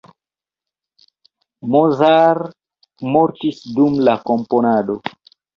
Mozart 1.75 2.57
mortis 3.17 3.63
dum 3.79 4.03
la 4.09 4.19
komponado. 4.31 4.99